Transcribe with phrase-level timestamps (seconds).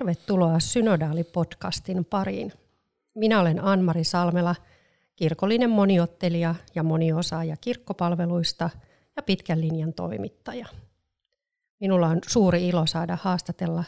[0.00, 2.52] Tervetuloa Synodaali-podcastin pariin.
[3.14, 4.54] Minä olen Anmari Salmela,
[5.16, 8.70] kirkollinen moniottelija ja moniosaaja kirkkopalveluista
[9.16, 10.66] ja pitkän linjan toimittaja.
[11.80, 13.84] Minulla on suuri ilo saada haastatella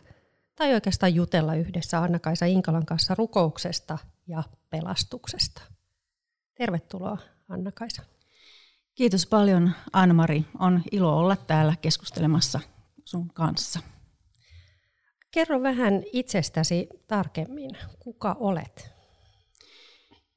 [0.55, 5.63] tai oikeastaan jutella yhdessä Anna-Kaisa Inkalan kanssa rukouksesta ja pelastuksesta.
[6.55, 8.03] Tervetuloa Anna-Kaisa.
[8.95, 10.45] Kiitos paljon Anmari.
[10.59, 12.61] On ilo olla täällä keskustelemassa
[13.05, 13.81] sun kanssa.
[15.33, 17.71] Kerro vähän itsestäsi tarkemmin.
[17.99, 18.91] Kuka olet?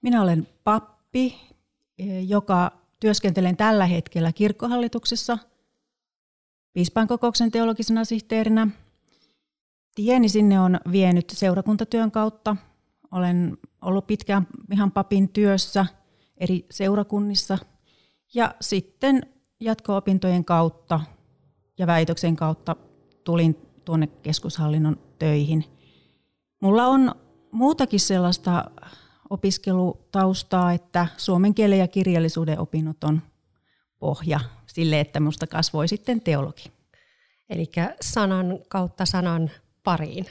[0.01, 1.41] Minä olen pappi,
[2.27, 5.38] joka työskentelen tällä hetkellä kirkkohallituksessa
[6.73, 8.67] piispankokouksen teologisena sihteerinä.
[9.95, 12.55] Tieni sinne on vienyt seurakuntatyön kautta.
[13.11, 15.85] Olen ollut pitkään ihan papin työssä
[16.38, 17.57] eri seurakunnissa
[18.33, 20.99] ja sitten jatko-opintojen kautta
[21.77, 22.75] ja väitöksen kautta
[23.23, 25.66] tulin tuonne keskushallinnon töihin.
[26.61, 27.16] Mulla on
[27.52, 28.72] muutakin sellaista
[29.30, 33.22] opiskelutaustaa, että suomen kielen ja kirjallisuuden opinnot on
[34.00, 36.72] pohja sille, että minusta kasvoi sitten teologi.
[37.50, 39.52] Eli sanan kautta sanan
[39.83, 40.25] pariin.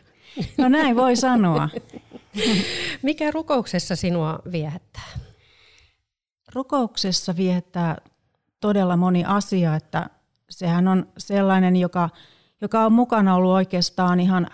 [0.58, 1.68] No näin voi sanoa.
[3.02, 5.18] Mikä rukouksessa sinua viehättää?
[6.54, 7.96] Rukouksessa viehättää
[8.60, 10.10] todella moni asia, että
[10.50, 12.10] sehän on sellainen, joka
[12.64, 14.46] joka on mukana ollut oikeastaan ihan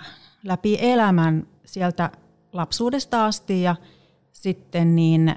[0.44, 2.10] läpi elämän sieltä
[2.52, 3.76] lapsuudesta asti ja
[4.32, 5.34] sitten niin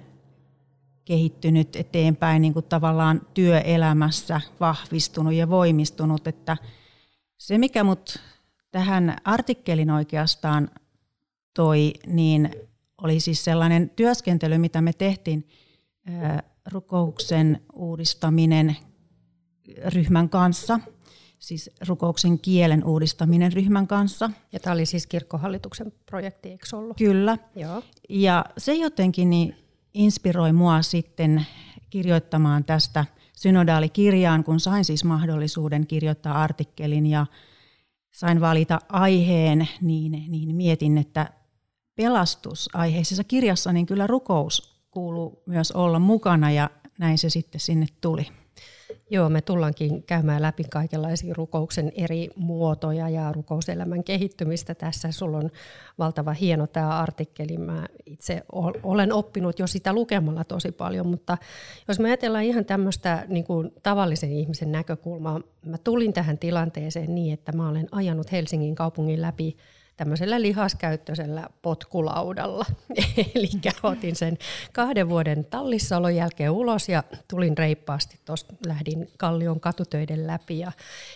[1.06, 6.58] kehittynyt eteenpäin niin kuin tavallaan työelämässä vahvistunut ja voimistunut, että
[7.38, 8.20] se mikä mut
[8.72, 10.70] tähän artikkelin oikeastaan
[11.54, 12.52] toi, niin
[13.04, 15.48] oli siis sellainen työskentely, mitä me tehtiin
[16.72, 18.78] rukouksen uudistaminen
[19.86, 20.80] ryhmän kanssa–
[21.44, 24.30] siis rukouksen kielen uudistaminen ryhmän kanssa.
[24.52, 26.98] Ja tämä oli siis kirkkohallituksen projekti, eikö ollut?
[26.98, 27.38] Kyllä.
[27.56, 27.84] Joo.
[28.10, 29.56] Ja se jotenkin niin
[29.94, 31.46] inspiroi mua sitten
[31.90, 37.26] kirjoittamaan tästä synodaalikirjaan, kun sain siis mahdollisuuden kirjoittaa artikkelin ja
[38.12, 41.30] sain valita aiheen, niin, niin mietin, että
[41.96, 48.28] pelastusaiheisessa kirjassa niin kyllä rukous kuuluu myös olla mukana ja näin se sitten sinne tuli.
[49.10, 55.12] Joo, me tullaankin käymään läpi kaikenlaisia rukouksen eri muotoja ja rukouselämän kehittymistä tässä.
[55.12, 55.50] Sulla on
[56.00, 57.58] valtava hieno tämä artikkeli.
[57.58, 58.44] Mä itse
[58.84, 61.38] olen oppinut jo sitä lukemalla tosi paljon, mutta
[61.88, 67.34] jos me ajatellaan ihan tämmöistä niin kuin tavallisen ihmisen näkökulmaa, mä tulin tähän tilanteeseen niin,
[67.34, 69.58] että mä olen ajanut Helsingin kaupungin läpi
[69.98, 72.66] tämmöisellä lihaskäyttöisellä potkulaudalla.
[73.36, 73.50] Eli
[73.84, 74.38] otin sen
[74.74, 80.72] kahden vuoden tallissaolon jälkeen ulos ja tulin reippaasti tuosta, lähdin Kallion katutöiden läpi ja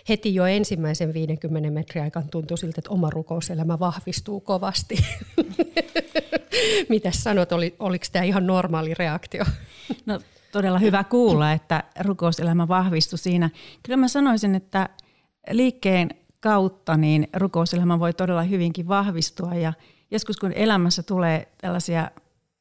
[0.09, 4.95] heti jo ensimmäisen 50 metrin aikaan tuntui siltä, että oma rukouselämä vahvistuu kovasti.
[6.89, 9.43] Mitä sanot, oli, oliko tämä ihan normaali reaktio?
[10.05, 10.19] No
[10.51, 13.49] todella hyvä kuulla, että rukouselämä vahvistui siinä.
[13.83, 14.89] Kyllä mä sanoisin, että
[15.51, 16.09] liikkeen
[16.39, 19.73] kautta niin rukouselämä voi todella hyvinkin vahvistua ja
[20.11, 22.11] joskus kun elämässä tulee tällaisia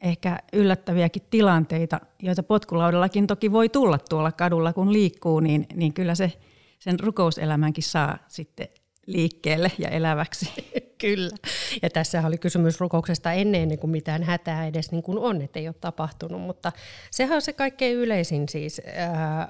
[0.01, 6.15] ehkä yllättäviäkin tilanteita, joita potkulaudallakin toki voi tulla tuolla kadulla kun liikkuu, niin, niin kyllä
[6.15, 6.33] se
[6.79, 8.69] sen rukouselämänkin saa sitten
[9.07, 10.51] liikkeelle ja eläväksi.
[11.01, 11.37] Kyllä.
[11.83, 15.59] Ja tässä oli kysymys rukouksesta ennen, ennen kuin mitään hätää edes niin kuin on, että
[15.59, 16.41] ei ole tapahtunut.
[16.41, 16.73] Mutta
[17.11, 18.83] sehän on se kaikkein yleisin siis.
[18.97, 19.49] Ää,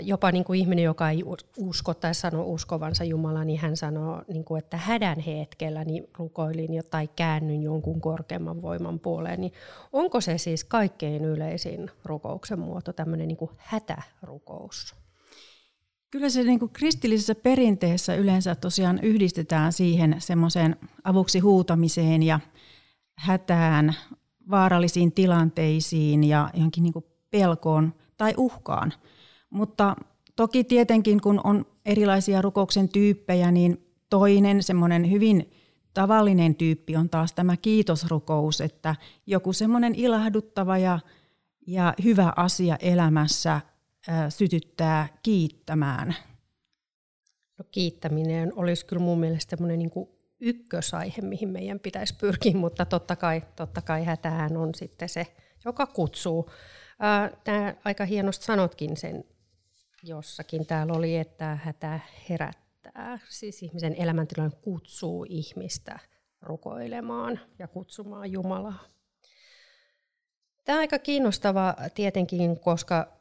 [0.00, 1.24] jopa niin kuin ihminen, joka ei
[1.56, 6.82] usko tai sano uskovansa Jumalaa, niin hän sanoo, niin kuin, että hädän hetkellä niin rukoilin
[6.90, 9.40] tai käännyn jonkun korkeamman voiman puoleen.
[9.40, 9.52] Niin
[9.92, 14.94] onko se siis kaikkein yleisin rukouksen muoto, tämmöinen niin kuin hätärukous?
[16.10, 22.40] Kyllä se niin kuin kristillisessä perinteessä yleensä tosiaan yhdistetään siihen semmoiseen avuksi huutamiseen ja
[23.18, 23.94] hätään,
[24.50, 28.92] vaarallisiin tilanteisiin ja johonkin niin kuin pelkoon tai uhkaan–
[29.52, 29.96] mutta
[30.36, 35.50] toki tietenkin, kun on erilaisia rukouksen tyyppejä, niin toinen semmoinen hyvin
[35.94, 38.96] tavallinen tyyppi on taas tämä kiitosrukous, että
[39.26, 40.98] joku semmoinen ilahduttava ja,
[41.66, 43.60] ja hyvä asia elämässä
[44.08, 46.14] ää, sytyttää kiittämään.
[47.58, 50.08] No, kiittäminen olisi kyllä mun mielestä semmoinen niin
[50.40, 55.26] ykkösaihe, mihin meidän pitäisi pyrkiä, mutta totta kai, totta kai hätähän on sitten se,
[55.64, 56.50] joka kutsuu.
[57.44, 59.24] Tämä aika hienosti sanotkin sen
[60.02, 60.66] jossakin.
[60.66, 65.98] Täällä oli, että hätä herättää, siis ihmisen elämäntilanne kutsuu ihmistä
[66.42, 68.84] rukoilemaan ja kutsumaan Jumalaa.
[70.64, 73.12] Tämä on aika kiinnostava tietenkin, koska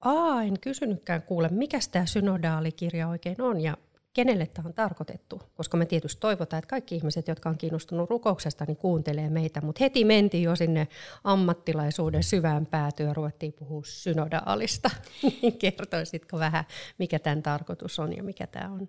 [0.00, 3.76] A, en kysynytkään kuule, mikä tämä synodaalikirja oikein on ja
[4.12, 8.64] kenelle tämä on tarkoitettu, koska me tietysti toivotaan, että kaikki ihmiset, jotka on kiinnostunut rukouksesta,
[8.64, 10.88] niin kuuntelee meitä, mutta heti mentiin jo sinne
[11.24, 14.90] ammattilaisuuden syvään päätyyn ja ruvettiin puhua synodaalista.
[15.42, 16.64] Niin kertoisitko vähän,
[16.98, 18.88] mikä tämän tarkoitus on ja mikä tämä on?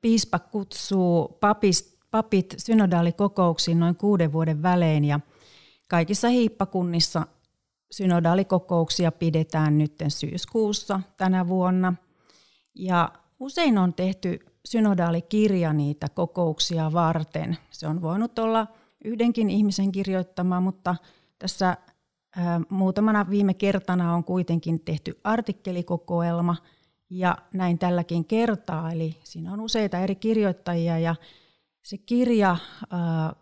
[0.00, 5.20] Piispa kutsuu papist, papit synodaalikokouksiin noin kuuden vuoden välein ja
[5.88, 7.26] kaikissa hiippakunnissa
[7.90, 11.94] synodaalikokouksia pidetään nyt syyskuussa tänä vuonna.
[12.74, 17.58] Ja Usein on tehty synodaalikirja niitä kokouksia varten.
[17.70, 18.66] Se on voinut olla
[19.04, 20.96] yhdenkin ihmisen kirjoittama, mutta
[21.38, 21.76] tässä
[22.68, 26.56] muutamana viime kertana on kuitenkin tehty artikkelikokoelma
[27.10, 28.92] ja näin tälläkin kertaa.
[28.92, 31.14] Eli siinä on useita eri kirjoittajia ja
[31.82, 32.56] se kirja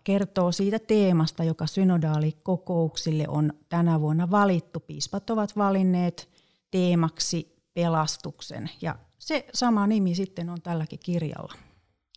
[0.04, 4.80] kertoo siitä teemasta, joka synodaalikokouksille on tänä vuonna valittu.
[4.80, 6.28] Piispat ovat valinneet
[6.70, 11.54] teemaksi pelastuksen ja se sama nimi sitten on tälläkin kirjalla.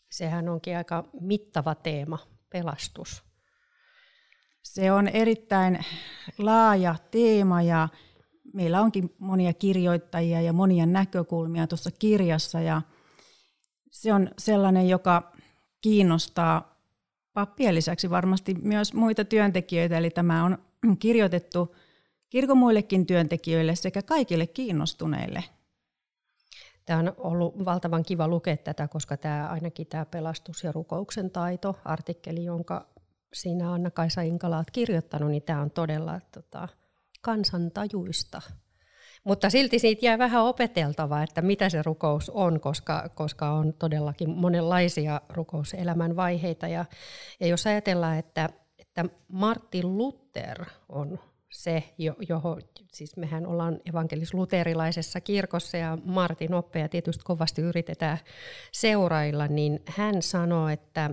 [0.09, 2.19] Sehän onkin aika mittava teema,
[2.49, 3.23] pelastus.
[4.63, 5.79] Se on erittäin
[6.37, 7.89] laaja teema ja
[8.53, 12.81] meillä onkin monia kirjoittajia ja monia näkökulmia tuossa kirjassa ja
[13.91, 15.31] se on sellainen, joka
[15.81, 16.81] kiinnostaa
[17.33, 20.57] pappien lisäksi varmasti myös muita työntekijöitä, eli tämä on
[20.99, 21.75] kirjoitettu
[22.29, 25.43] kirkon muillekin työntekijöille sekä kaikille kiinnostuneille
[26.87, 31.79] Tämä on ollut valtavan kiva lukea tätä, koska tämä ainakin tämä pelastus ja rukouksen taito,
[31.85, 32.87] artikkeli, jonka
[33.33, 36.67] siinä Anna-Kaisa Inkala olet kirjoittanut, niin tämä on todella tota,
[37.21, 38.41] kansantajuista.
[39.23, 44.29] Mutta silti siitä jää vähän opeteltavaa, että mitä se rukous on, koska, koska on todellakin
[44.29, 46.67] monenlaisia rukouselämän vaiheita.
[46.67, 46.85] Ja,
[47.39, 48.49] ja jos ajatellaan, että,
[48.79, 51.19] että Martin Luther on
[51.49, 51.83] se,
[52.29, 52.61] johon,
[52.93, 58.17] siis mehän ollaan evankelis-luterilaisessa kirkossa ja Martin oppeja tietysti kovasti yritetään
[58.71, 61.09] seurailla, niin hän sanoi, että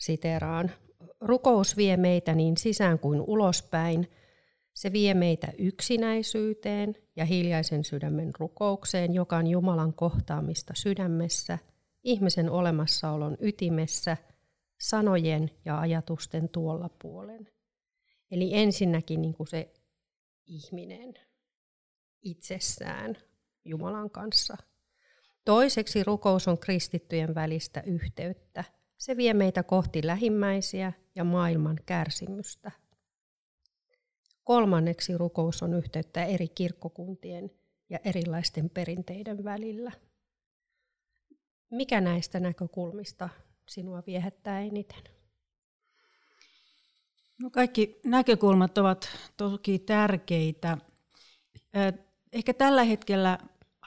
[0.00, 0.70] siteraan,
[1.20, 4.10] rukous vie meitä niin sisään kuin ulospäin,
[4.74, 11.58] se vie meitä yksinäisyyteen ja hiljaisen sydämen rukoukseen, joka on Jumalan kohtaamista sydämessä,
[12.04, 14.16] ihmisen olemassaolon ytimessä,
[14.80, 17.48] sanojen ja ajatusten tuolla puolen.
[18.30, 19.74] Eli ensinnäkin niin kuin se
[20.46, 21.14] ihminen
[22.22, 23.16] itsessään
[23.64, 24.56] Jumalan kanssa.
[25.44, 28.64] Toiseksi rukous on kristittyjen välistä yhteyttä.
[28.98, 32.70] Se vie meitä kohti lähimmäisiä ja maailman kärsimystä.
[34.44, 37.50] Kolmanneksi rukous on yhteyttä eri kirkkokuntien
[37.88, 39.92] ja erilaisten perinteiden välillä.
[41.70, 43.28] Mikä näistä näkökulmista
[43.68, 45.19] sinua viehättää eniten?
[47.40, 50.78] No kaikki näkökulmat ovat toki tärkeitä.
[52.32, 53.38] Ehkä tällä hetkellä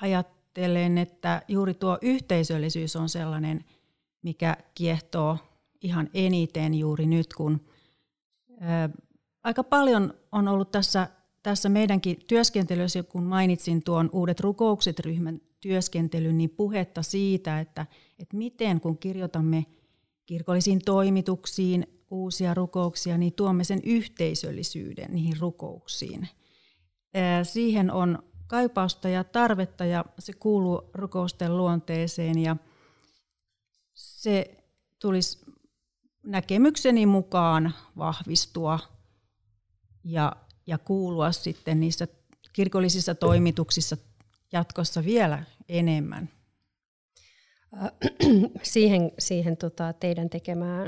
[0.02, 3.66] ajattelen, että juuri tuo yhteisöllisyys on sellainen,
[4.22, 5.38] mikä kiehtoo
[5.82, 7.62] ihan eniten juuri nyt, kun
[9.44, 11.10] aika paljon on ollut tässä,
[11.44, 17.86] tässä meidänkin työskentelyssä, kun mainitsin tuon uudet rukoukset ryhmän työskentelyn, niin puhetta siitä, että,
[18.20, 19.66] että miten kun kirjoitamme
[20.26, 26.28] kirkollisiin toimituksiin, uusia rukouksia, niin tuomme sen yhteisöllisyyden niihin rukouksiin.
[27.44, 32.56] Siihen on kaipausta ja tarvetta ja se kuuluu rukousten luonteeseen ja
[33.94, 34.58] se
[35.00, 35.46] tulisi
[36.24, 38.80] näkemykseni mukaan vahvistua
[40.04, 40.36] ja,
[40.68, 42.08] ja kuulua sitten niissä
[42.54, 43.98] kirkollisissa toimituksissa
[44.52, 46.30] jatkossa vielä enemmän.
[48.64, 50.88] Siihen, siihen tota, teidän tekemään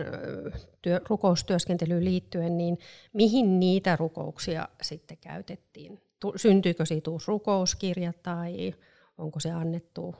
[0.81, 2.77] työ, rukoustyöskentelyyn liittyen, niin
[3.13, 6.01] mihin niitä rukouksia sitten käytettiin?
[6.35, 8.73] Syntyykö siitä uusi rukouskirja tai
[9.17, 10.15] onko se annettu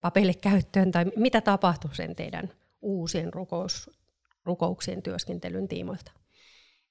[0.00, 2.50] papeille käyttöön tai mitä tapahtui sen teidän
[2.82, 3.90] uusien rukous,
[4.44, 6.12] rukouksien työskentelyn tiimoilta?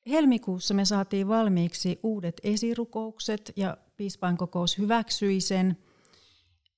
[0.10, 5.78] Helmikuussa me saatiin valmiiksi uudet esirukoukset ja piispainkokous hyväksyi sen–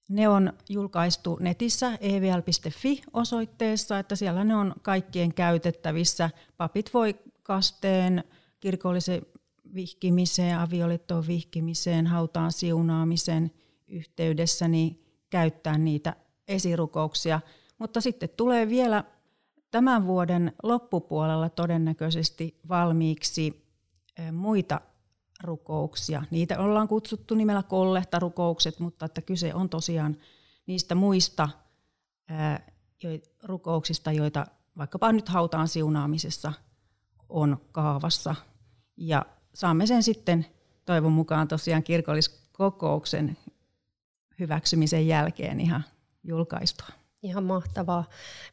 [0.09, 6.29] ne on julkaistu netissä evl.fi-osoitteessa, että siellä ne on kaikkien käytettävissä.
[6.57, 8.23] Papit voi kasteen,
[8.59, 9.21] kirkollisen
[9.73, 13.51] vihkimiseen, avioliittoon vihkimiseen, hautaan siunaamisen
[13.87, 16.15] yhteydessä niin käyttää niitä
[16.47, 17.41] esirukouksia.
[17.77, 19.03] Mutta sitten tulee vielä
[19.71, 23.65] tämän vuoden loppupuolella todennäköisesti valmiiksi
[24.31, 24.81] muita
[25.43, 26.23] rukouksia.
[26.31, 30.17] Niitä ollaan kutsuttu nimellä kollehtarukoukset, mutta että kyse on tosiaan
[30.67, 31.49] niistä muista
[33.43, 34.45] rukouksista, joita
[34.77, 36.53] vaikkapa nyt hautaan siunaamisessa
[37.29, 38.35] on kaavassa.
[38.97, 40.45] Ja saamme sen sitten
[40.85, 43.37] toivon mukaan tosiaan kirkolliskokouksen
[44.39, 45.85] hyväksymisen jälkeen ihan
[46.23, 46.87] julkaistua.
[47.21, 48.05] Ihan mahtavaa.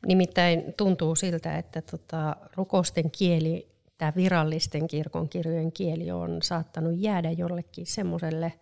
[0.07, 7.87] Nimittäin tuntuu siltä, että tota, rukousten kieli, tämä virallisten kirkonkirjojen kieli on saattanut jäädä jollekin
[7.87, 8.53] semmoiselle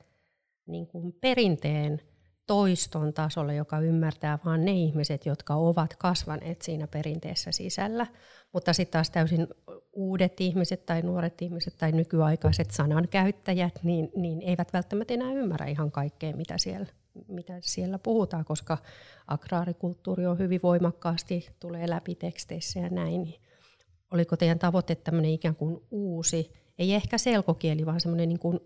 [0.66, 0.88] niin
[1.20, 2.00] perinteen
[2.46, 8.06] toiston tasolle, joka ymmärtää vain ne ihmiset, jotka ovat kasvaneet siinä perinteessä sisällä.
[8.52, 9.46] Mutta sitten taas täysin
[9.92, 15.90] uudet ihmiset tai nuoret ihmiset tai nykyaikaiset sanankäyttäjät, niin, niin eivät välttämättä enää ymmärrä ihan
[15.90, 16.86] kaikkea, mitä siellä,
[17.28, 18.78] mitä siellä puhutaan, koska
[19.26, 23.34] agraarikulttuuri on hyvin voimakkaasti, tulee läpi teksteissä ja näin.
[24.10, 28.60] Oliko teidän tavoite tämmöinen ikään kuin uusi, ei ehkä selkokieli, vaan semmoinen niin kuin,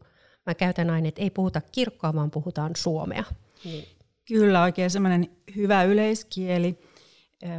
[0.46, 3.24] mä käytän aina, että ei puhuta kirkkoa, vaan puhutaan suomea.
[3.64, 3.84] Niin.
[4.28, 6.78] Kyllä, oikein semmoinen hyvä yleiskieli.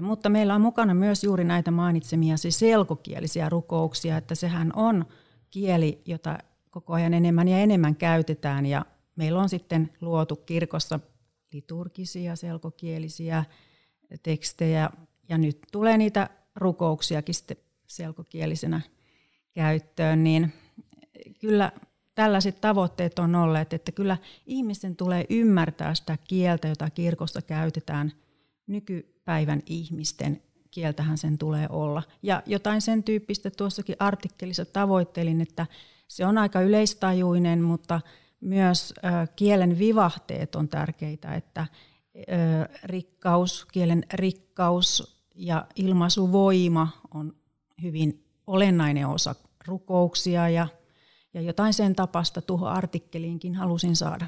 [0.02, 5.06] Mutta meillä on mukana myös juuri näitä mainitsemia siis selkokielisiä rukouksia, että sehän on
[5.52, 6.38] kieli, jota
[6.72, 11.00] koko ajan enemmän ja enemmän käytetään ja meillä on sitten luotu kirkossa
[11.54, 13.46] liturgisia selkokielisiä
[14.24, 14.90] tekstejä
[15.30, 18.82] ja nyt tulee niitä rukouksiakin sitten selkokielisenä
[19.54, 20.54] käyttöön, niin
[21.40, 21.72] kyllä
[22.16, 28.12] tällaiset tavoitteet on olleet, että kyllä ihmisten tulee ymmärtää sitä kieltä, jota kirkossa käytetään
[28.68, 32.04] nykypäivän ihmisten kieltähän sen tulee olla.
[32.24, 35.68] Ja jotain sen tyyppistä tuossakin artikkelissa tavoittelin, että
[36.08, 38.02] se on aika yleistajuinen, mutta
[38.42, 38.94] myös
[39.36, 41.68] kielen vivahteet on tärkeitä, että
[42.84, 47.36] rikkaus, kielen rikkaus ja ilmaisuvoima on
[47.84, 49.36] hyvin olennainen osa
[49.68, 50.68] rukouksia ja
[51.36, 54.26] ja jotain sen tapasta tuohon artikkeliinkin halusin saada.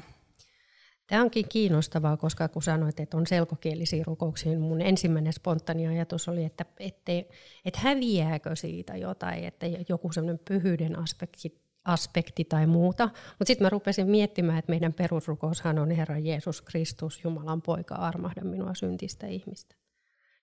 [1.06, 6.28] Tämä onkin kiinnostavaa, koska kun sanoit, että on selkokielisiä rukouksia, niin mun ensimmäinen spontaani ajatus
[6.28, 7.28] oli, että ettei,
[7.64, 13.04] että häviääkö siitä jotain, että joku semmoinen pyhyyden aspekti, aspekti tai muuta.
[13.04, 18.44] Mutta sitten mä rupesin miettimään, että meidän perusrukoushan on Herra Jeesus Kristus, Jumalan poika, armahda
[18.44, 19.87] minua syntistä ihmistä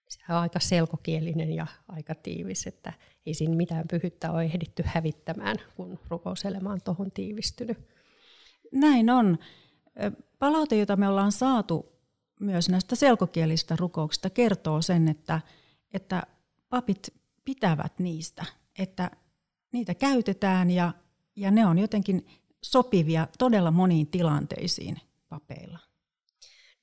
[0.07, 2.93] se on aika selkokielinen ja aika tiivis, että
[3.25, 7.77] ei siinä mitään pyhyttä ole ehditty hävittämään, kun rukouselema on tuohon tiivistynyt.
[8.71, 9.37] Näin on.
[10.39, 11.95] Palaute, jota me ollaan saatu
[12.39, 15.41] myös näistä selkokielistä rukouksista, kertoo sen, että,
[15.93, 16.23] että
[16.69, 17.13] papit
[17.45, 18.45] pitävät niistä,
[18.79, 19.11] että
[19.71, 20.93] niitä käytetään ja,
[21.35, 22.27] ja ne on jotenkin
[22.61, 24.97] sopivia todella moniin tilanteisiin
[25.29, 25.79] papeilla.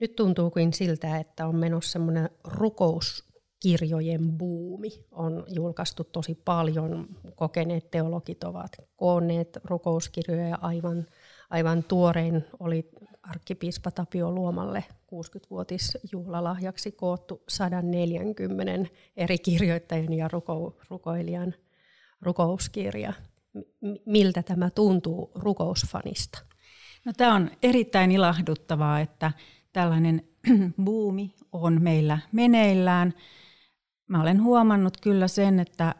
[0.03, 4.89] Nyt tuntuu kuin siltä, että on menossa semmoinen rukouskirjojen buumi.
[5.11, 11.07] On julkaistu tosi paljon, kokeneet teologit ovat koonneet rukouskirjoja aivan,
[11.51, 12.91] aivan tuorein oli
[13.23, 21.55] arkkipiispa Tapio Luomalle 60-vuotisjuhlalahjaksi koottu 140 eri kirjoittajan ja ruko, rukoilijan
[22.23, 23.13] rukouskirja.
[24.07, 26.39] Miltä tämä tuntuu rukousfanista?
[27.05, 29.33] No, tämä on erittäin ilahduttavaa, että
[29.73, 30.23] tällainen
[30.85, 33.15] buumi on meillä meneillään.
[34.09, 35.95] Mä olen huomannut kyllä sen, että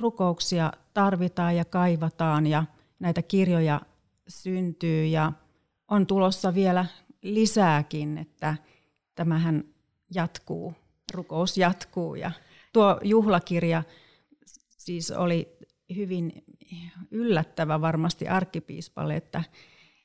[0.00, 2.64] rukouksia tarvitaan ja kaivataan ja
[2.98, 3.80] näitä kirjoja
[4.28, 5.32] syntyy ja
[5.88, 6.86] on tulossa vielä
[7.22, 8.56] lisääkin, että
[9.14, 9.64] tämähän
[10.14, 10.74] jatkuu,
[11.14, 12.30] rukous jatkuu ja
[12.72, 13.82] tuo juhlakirja
[14.84, 15.58] siis oli
[15.96, 16.44] hyvin
[17.10, 19.44] yllättävä varmasti arkkipiispalle, että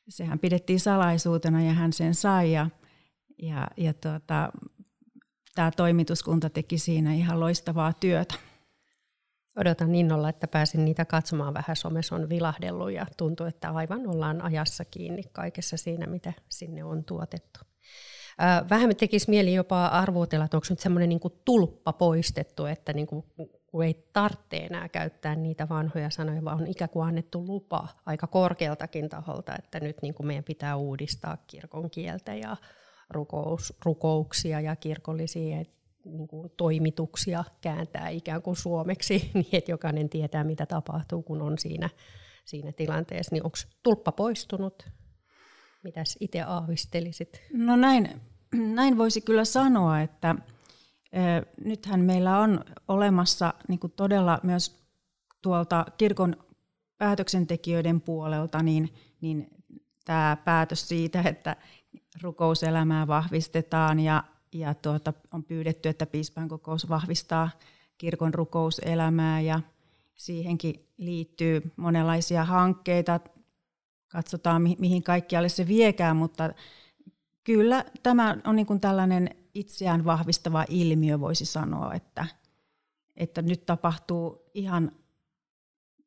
[0.10, 2.70] sehän pidettiin salaisuutena ja hän sen sai ja
[3.42, 4.52] ja, ja tuota,
[5.56, 8.36] tämä toimituskunta teki siinä ihan loistavaa työtä.
[9.58, 11.76] Odotan innolla, että pääsin niitä katsomaan vähän.
[11.76, 17.04] Somessa on vilahdellut ja tuntuu, että aivan ollaan ajassa kiinni kaikessa siinä, mitä sinne on
[17.04, 17.60] tuotettu.
[18.70, 23.24] Vähän tekisi mieli jopa arvuutella, että onko nyt semmoinen niin tulppa poistettu, että niin kuin,
[23.68, 28.28] kun ei tarvitse enää käyttää niitä vanhoja sanoja, vaan on ikään kuin annettu lupa aika
[28.28, 32.58] korkealtakin taholta, että nyt niin kuin meidän pitää uudistaa kirkon kieltä ja
[33.10, 35.64] rukous, rukouksia ja kirkollisia
[36.06, 41.58] niin kuin toimituksia kääntää ikään kuin suomeksi, niin että jokainen tietää, mitä tapahtuu, kun on
[41.58, 41.90] siinä,
[42.46, 43.36] siinä tilanteessa.
[43.36, 44.90] Niin onko tulppa poistunut?
[45.84, 47.42] Mitäs itse aavistelisit?
[47.54, 48.22] No näin,
[48.76, 50.36] näin voisi kyllä sanoa, että
[51.14, 51.20] e,
[51.66, 54.80] nythän meillä on olemassa niin kuin todella myös
[55.42, 56.36] tuolta kirkon
[56.98, 59.48] päätöksentekijöiden puolelta niin, niin
[60.06, 61.56] tämä päätös siitä, että
[62.22, 64.24] rukouselämää vahvistetaan ja
[64.54, 67.50] ja tuota, on pyydetty, että piispan kokous vahvistaa
[67.98, 69.62] kirkon rukouselämää ja
[70.16, 73.20] siihenkin liittyy monenlaisia hankkeita.
[74.08, 76.54] Katsotaan, mihin kaikkialle se viekään, mutta
[77.44, 82.26] kyllä tämä on niin kuin tällainen itseään vahvistava ilmiö, voisi sanoa, että,
[83.18, 84.92] että nyt tapahtuu ihan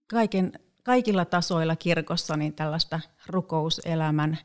[0.06, 4.38] kaiken, kaikilla tasoilla kirkossa niin tällaista rukouselämän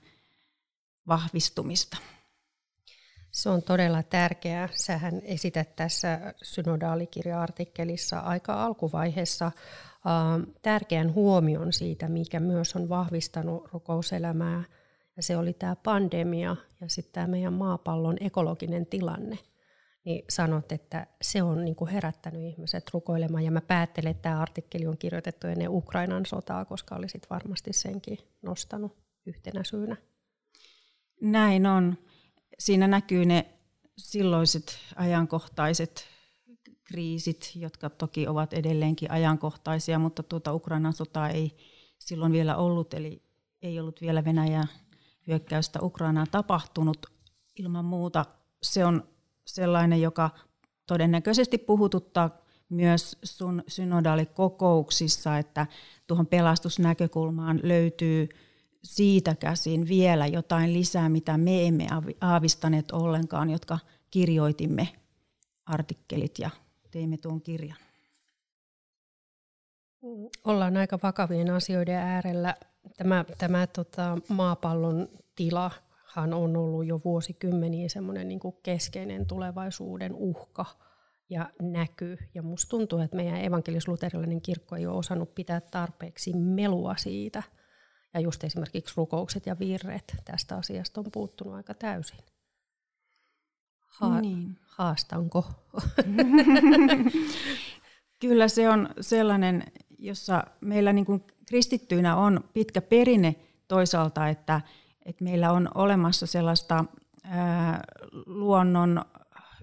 [1.07, 1.97] vahvistumista.
[3.31, 4.69] Se on todella tärkeää.
[4.73, 9.51] Sähän esität tässä synodaalikirja-artikkelissa aika alkuvaiheessa
[10.61, 14.63] tärkeän huomion siitä, mikä myös on vahvistanut rukouselämää.
[15.17, 19.37] Ja se oli tämä pandemia ja sitten tämä meidän maapallon ekologinen tilanne.
[20.03, 23.43] Niin sanot, että se on niinku herättänyt ihmiset rukoilemaan.
[23.43, 28.17] Ja mä päättelen, että tämä artikkeli on kirjoitettu ennen Ukrainan sotaa, koska olisit varmasti senkin
[28.41, 29.97] nostanut yhtenä syynä.
[31.21, 31.97] Näin on
[32.59, 33.45] siinä näkyy ne
[33.97, 36.05] silloiset ajankohtaiset
[36.83, 41.57] kriisit, jotka toki ovat edelleenkin ajankohtaisia, mutta tuota Ukrainan sotaa ei
[41.99, 43.21] silloin vielä ollut, eli
[43.61, 44.67] ei ollut vielä Venäjän
[45.27, 47.05] hyökkäystä Ukrainaan tapahtunut.
[47.59, 48.25] Ilman muuta
[48.63, 49.07] se on
[49.45, 50.29] sellainen, joka
[50.85, 52.37] todennäköisesti puhututtaa
[52.69, 55.67] myös sun synodaalikokouksissa, että
[56.07, 58.29] tuohon pelastusnäkökulmaan löytyy
[58.87, 61.87] siitä käsin vielä jotain lisää, mitä me emme
[62.21, 63.79] aavistaneet ollenkaan, jotka
[64.11, 64.87] kirjoitimme
[65.65, 66.49] artikkelit ja
[66.91, 67.77] teimme tuon kirjan.
[70.43, 72.55] Ollaan aika vakavien asioiden äärellä.
[72.97, 80.65] Tämä, tämä tota, maapallon tilahan on ollut jo vuosikymmeniä semmoinen niin keskeinen tulevaisuuden uhka
[81.29, 82.17] ja näky.
[82.33, 87.43] Ja musta tuntuu, että meidän evankelis-luterilainen kirkko ei ole osannut pitää tarpeeksi melua siitä–
[88.13, 92.19] ja just esimerkiksi rukoukset ja virret tästä asiasta on puuttunut aika täysin.
[93.85, 94.59] Ha- niin.
[94.61, 95.45] Haastanko?
[98.21, 99.63] Kyllä se on sellainen,
[99.99, 103.35] jossa meillä niin kuin kristittyinä on pitkä perinne
[103.67, 104.61] toisaalta, että,
[105.05, 106.85] että meillä on olemassa sellaista
[107.23, 107.83] ää,
[108.25, 109.05] luonnon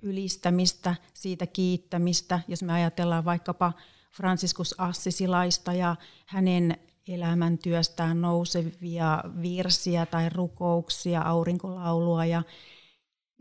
[0.02, 3.72] ylistämistä, siitä kiittämistä, jos me ajatellaan vaikkapa
[4.16, 12.42] Franciscus Assisilaista ja hänen elämäntyöstään nousevia virsiä tai rukouksia, aurinkolaulua ja,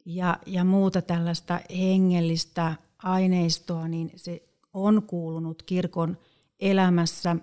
[0.06, 6.18] ja, ja muuta tällaista hengellistä aineistoa, niin se on kuulunut kirkon
[6.60, 7.36] elämässä.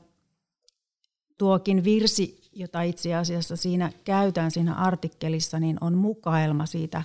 [1.38, 7.02] Tuokin virsi, jota itse asiassa siinä käytän siinä artikkelissa, niin on mukaelma siitä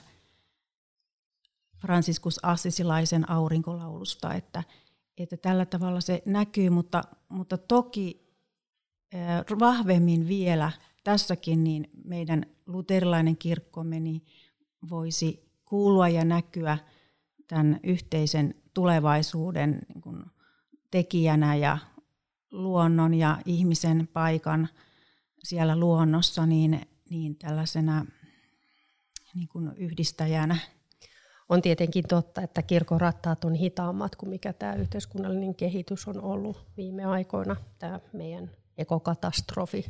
[1.78, 4.63] Franciscus Assisilaisen aurinkolaulusta, että,
[5.17, 8.25] että tällä tavalla se näkyy, mutta, mutta toki
[9.60, 10.72] vahvemmin vielä
[11.04, 14.26] tässäkin niin meidän luterilainen kirkkomme niin
[14.89, 16.78] voisi kuulua ja näkyä
[17.48, 20.26] tämän yhteisen tulevaisuuden niin kuin
[20.91, 21.78] tekijänä ja
[22.52, 24.70] luonnon ja ihmisen paikan
[25.44, 28.06] siellä luonnossa niin, niin tällaisena
[29.36, 30.58] niin kuin yhdistäjänä.
[31.50, 36.65] On tietenkin totta, että kirkon rattaat on hitaammat kuin mikä tämä yhteiskunnallinen kehitys on ollut
[36.78, 37.56] viime aikoina.
[37.80, 39.86] Tämä meidän ekokatastrofi,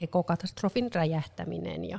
[0.00, 1.98] ekokatastrofin räjähtäminen ja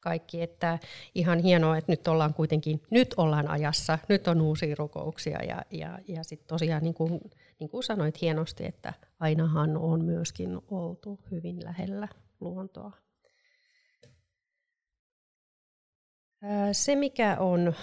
[0.00, 0.78] kaikki, että
[1.14, 5.98] ihan hienoa, että nyt ollaan kuitenkin, nyt ollaan ajassa, nyt on uusia rukouksia ja, ja,
[6.08, 7.20] ja sitten tosiaan niin kuin,
[7.60, 12.08] niin kuin sanoit hienosti, että ainahan on myöskin oltu hyvin lähellä
[12.40, 12.92] luontoa.
[16.72, 17.74] Se, mikä on,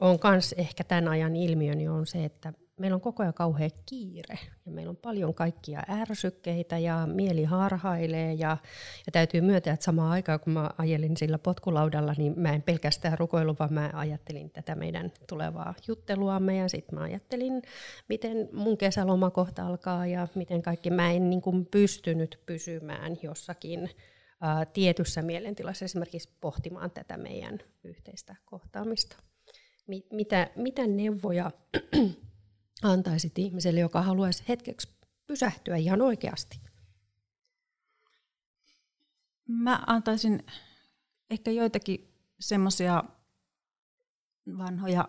[0.00, 3.68] on kans ehkä tämän ajan ilmiö, niin on se, että meillä on koko ajan kauhea
[3.86, 8.56] kiire ja meillä on paljon kaikkia ärsykkeitä ja mieli harhailee ja,
[9.06, 13.18] ja täytyy myöntää, että samaan aikaan kun mä ajelin sillä potkulaudalla, niin mä en pelkästään
[13.18, 17.62] rukoilu, vaan mä ajattelin tätä meidän tulevaa jutteluamme ja sitten mä ajattelin,
[18.08, 20.90] miten mun kesäloma kohta alkaa ja miten kaikki.
[20.90, 23.90] Mä en niin kuin pystynyt pysymään jossakin
[24.40, 29.16] ää, tietyssä mielentilassa esimerkiksi pohtimaan tätä meidän yhteistä kohtaamista.
[30.12, 31.50] Mitä, mitä neuvoja
[32.82, 34.88] antaisit ihmiselle, joka haluaisi hetkeksi
[35.26, 36.60] pysähtyä ihan oikeasti?
[39.48, 40.46] Mä antaisin
[41.30, 43.04] ehkä joitakin semmoisia
[44.58, 45.08] vanhoja,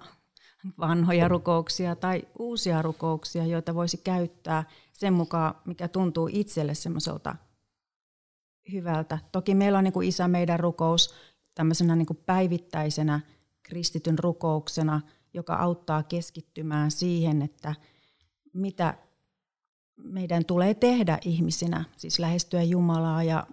[0.79, 7.35] vanhoja rukouksia tai uusia rukouksia, joita voisi käyttää sen mukaan, mikä tuntuu itselle semmoiselta
[8.71, 9.17] hyvältä.
[9.31, 11.13] Toki meillä on niin kuin Isä meidän rukous
[11.55, 13.19] tämmöisenä niin kuin päivittäisenä
[13.63, 15.01] kristityn rukouksena–
[15.33, 17.75] joka auttaa keskittymään siihen, että
[18.53, 18.97] mitä
[20.03, 23.47] meidän tulee tehdä ihmisinä, siis lähestyä Jumalaa ja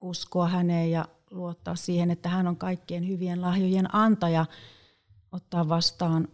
[0.00, 4.46] uskoa häneen ja luottaa siihen, että hän on kaikkien hyvien lahjojen antaja,
[5.32, 6.28] ottaa vastaan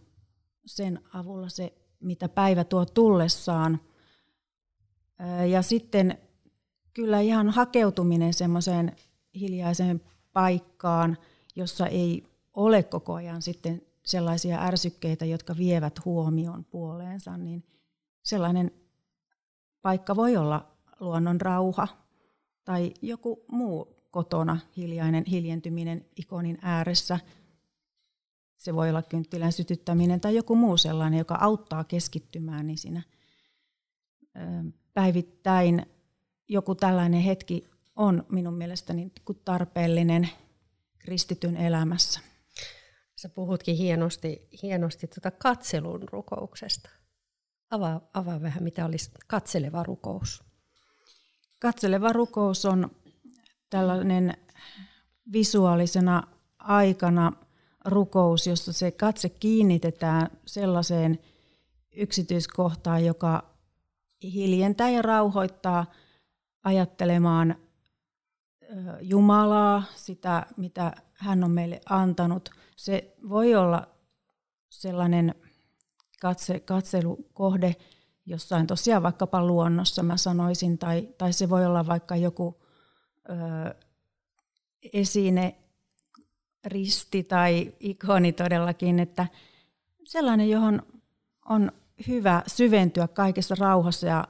[0.66, 3.80] sen avulla se, mitä päivä tuo tullessaan.
[5.50, 6.18] Ja sitten
[6.94, 8.96] kyllä ihan hakeutuminen semmoiseen
[9.34, 10.00] hiljaiseen
[10.32, 11.18] paikkaan,
[11.56, 17.64] jossa ei ole koko ajan sitten sellaisia ärsykkeitä, jotka vievät huomion puoleensa, niin
[18.22, 18.70] sellainen
[19.82, 21.88] paikka voi olla luonnon rauha
[22.64, 27.18] tai joku muu kotona hiljainen hiljentyminen ikonin ääressä.
[28.56, 33.02] Se voi olla kynttilän sytyttäminen tai joku muu sellainen, joka auttaa keskittymään niin siinä
[34.94, 35.86] päivittäin
[36.48, 37.64] joku tällainen hetki
[37.96, 39.12] on minun mielestäni
[39.44, 40.28] tarpeellinen
[40.98, 42.20] kristityn elämässä.
[43.16, 46.90] Sä puhutkin hienosti, hienosti tuota katselun rukouksesta.
[47.70, 50.42] Avaa, avaa vähän, mitä olisi katseleva rukous.
[51.58, 52.90] Katseleva rukous on
[53.70, 54.34] tällainen
[55.32, 56.22] visuaalisena
[56.58, 57.32] aikana
[57.84, 61.18] rukous, jossa se katse kiinnitetään sellaiseen
[61.96, 63.50] yksityiskohtaan, joka
[64.22, 65.86] hiljentää ja rauhoittaa
[66.64, 67.56] ajattelemaan
[69.00, 72.50] Jumalaa, sitä mitä hän on meille antanut.
[72.76, 73.88] Se voi olla
[74.70, 75.34] sellainen
[76.20, 77.76] katse, katselukohde
[78.26, 82.62] jossain tosiaan vaikkapa luonnossa, mä sanoisin, tai, tai se voi olla vaikka joku
[83.28, 83.74] ö,
[84.92, 85.54] esine,
[86.64, 89.26] risti tai ikoni todellakin, että
[90.04, 90.82] sellainen, johon
[91.48, 91.72] on
[92.08, 94.28] hyvä syventyä kaikessa rauhassa ja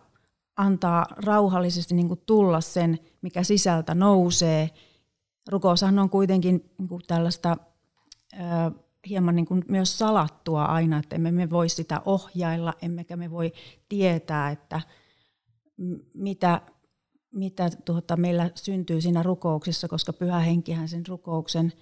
[0.56, 4.70] antaa rauhallisesti niin tulla sen, mikä sisältä nousee.
[5.48, 7.56] Rukoushan on kuitenkin niin tällaista
[9.08, 13.52] hieman niin kuin myös salattua aina, että emme me voi sitä ohjailla, emmekä me voi
[13.88, 14.80] tietää, että
[16.14, 16.60] mitä,
[17.32, 21.72] mitä tuota meillä syntyy siinä rukouksessa, koska pyhä henkihän sen rukouksen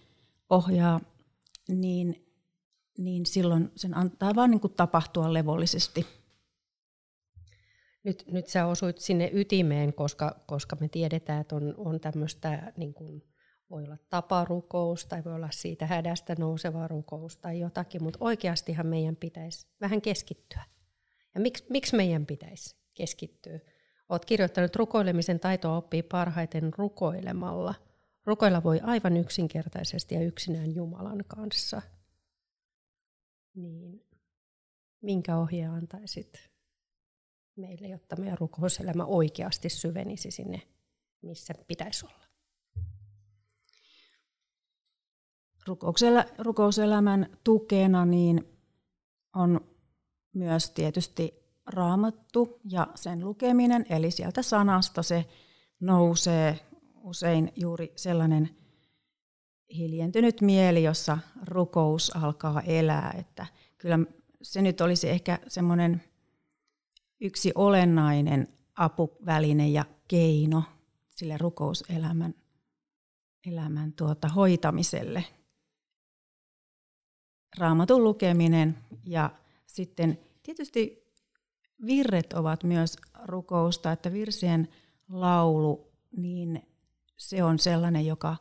[0.51, 1.01] ohjaa,
[1.69, 2.27] niin,
[2.99, 6.07] niin silloin sen antaa vaan niin tapahtua levollisesti.
[8.05, 12.95] Nyt, nyt sä osuit sinne ytimeen, koska, koska me tiedetään, että on, on tämmöistä niin
[12.95, 13.23] kuin
[13.71, 19.17] voi olla taparukous tai voi olla siitä hädästä nouseva rukous tai jotakin, mutta oikeastihan meidän
[19.17, 20.63] pitäisi vähän keskittyä.
[21.35, 23.61] Ja miksi, miksi meidän pitäisi keskittyä?
[24.09, 27.75] Olet kirjoittanut rukoilemisen taitoa oppii parhaiten rukoilemalla.
[28.25, 31.83] Rukoilla voi aivan yksinkertaisesti ja yksinään Jumalan kanssa.
[33.55, 34.07] Niin,
[35.03, 36.51] minkä ohje antaisit
[37.57, 40.63] meille, jotta meidän rukouselämä oikeasti syvenisi sinne,
[41.23, 42.24] missä pitäisi olla?
[46.39, 48.49] Rukouselämän tukena niin
[49.37, 49.61] on
[50.35, 51.35] myös tietysti
[51.67, 55.25] raamattu ja sen lukeminen, eli sieltä sanasta se
[55.81, 56.61] nousee
[57.03, 58.51] usein juuri sellainen
[59.77, 63.15] hiljentynyt mieli, jossa rukous alkaa elää.
[63.19, 63.47] Että
[63.79, 63.99] kyllä
[64.43, 66.03] se nyt olisi ehkä semmoinen
[67.21, 70.63] yksi olennainen apuväline ja keino
[71.11, 72.35] sille rukouselämän
[73.47, 75.25] elämän tuota, hoitamiselle
[77.59, 79.31] raamatun lukeminen ja
[79.67, 81.05] sitten tietysti
[81.87, 84.69] virret ovat myös rukousta, että virsien
[85.09, 86.63] laulu, niin
[87.17, 88.37] se on sellainen, joka,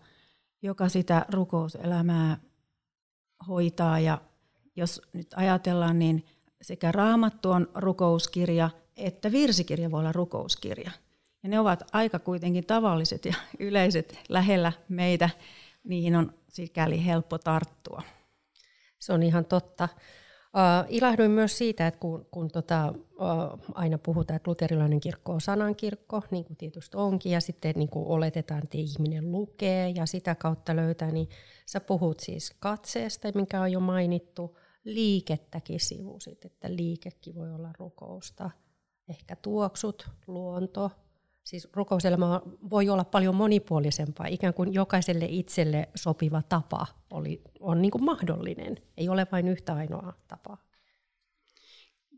[0.61, 2.37] joka sitä rukouselämää
[3.47, 3.99] hoitaa.
[3.99, 4.21] Ja
[4.75, 6.25] jos nyt ajatellaan, niin
[6.61, 10.91] sekä raamattu on rukouskirja, että virsikirja voi olla rukouskirja.
[11.43, 15.29] Ja ne ovat aika kuitenkin tavalliset ja yleiset lähellä meitä.
[15.83, 18.01] Niihin on sikäli helppo tarttua.
[19.03, 19.89] Se on ihan totta.
[19.93, 25.41] Uh, ilahduin myös siitä, että kun, kun tota, uh, aina puhutaan, että luterilainen kirkko on
[25.41, 30.35] sanankirkko, niin kuin tietysti onkin, ja sitten niin kuin oletetaan, että ihminen lukee ja sitä
[30.35, 31.29] kautta löytää, niin
[31.65, 38.49] sä puhut siis katseesta, mikä on jo mainittu, liikettäkin sivusit, että liikekin voi olla rukousta,
[39.09, 40.91] ehkä tuoksut, luonto,
[41.43, 47.91] Siis rukouselämä voi olla paljon monipuolisempaa, ikään kuin jokaiselle itselle sopiva tapa oli, on niin
[47.91, 50.57] kuin mahdollinen, ei ole vain yhtä ainoa tapaa.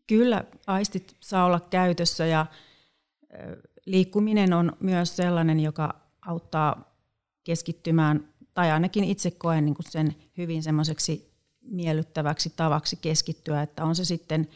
[0.07, 2.45] Kyllä, aistit saa olla käytössä ja
[3.85, 6.95] liikkuminen on myös sellainen, joka auttaa
[7.43, 13.95] keskittymään, tai ainakin itse koen niin kuin sen hyvin semmoiseksi miellyttäväksi tavaksi keskittyä, että on
[13.95, 14.47] se sitten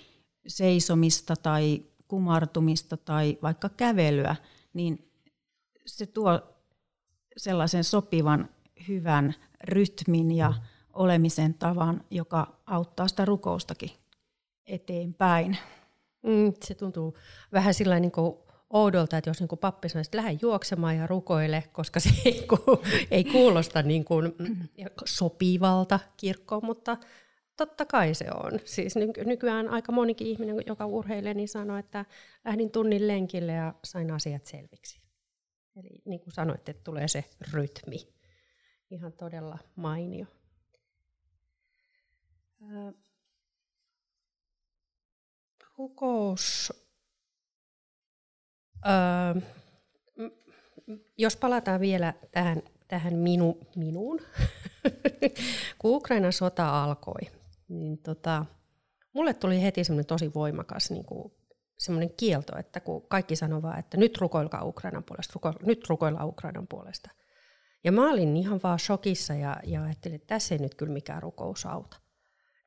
[0.47, 4.35] seisomista tai kumartumista tai vaikka kävelyä,
[4.73, 5.11] niin
[5.85, 6.41] se tuo
[7.37, 8.49] sellaisen sopivan
[8.87, 10.53] hyvän rytmin ja
[10.93, 13.91] olemisen tavan, joka auttaa sitä rukoustakin
[14.65, 15.57] eteenpäin.
[16.23, 17.17] Mm, se tuntuu
[17.51, 18.37] vähän sillä niin kuin
[18.69, 22.47] oudolta, että jos niin kuin pappi sanoo, että lähde juoksemaan ja rukoile, koska se ei,
[22.47, 24.35] ku, ei kuulosta niin kuin
[25.05, 26.97] sopivalta kirkkoon, mutta
[27.59, 28.59] totta kai se on.
[28.65, 28.95] Siis
[29.25, 32.05] nykyään aika monikin ihminen, joka urheilee, niin sanoo, että
[32.45, 35.01] lähdin tunnin lenkille ja sain asiat selviksi.
[35.75, 38.13] Eli niin kuin sanoitte, että tulee se rytmi.
[38.91, 40.25] Ihan todella mainio.
[45.77, 46.73] Rukous.
[51.17, 54.19] Jos palataan vielä tähän, tähän minu, minuun,
[55.79, 57.38] kun Ukrainan sota alkoi,
[57.69, 58.45] niin tota,
[59.13, 61.33] mulle tuli heti semmoinen tosi voimakas niin kuin,
[61.77, 66.67] semmoinen kielto, että kun kaikki sanovat, että nyt rukoilkaa Ukrainan puolesta, ruko, nyt rukoillaan Ukrainan
[66.67, 67.09] puolesta.
[67.83, 71.21] Ja mä olin ihan vaan shokissa ja, ja ajattelin, että tässä ei nyt kyllä mikään
[71.21, 71.97] rukous auta.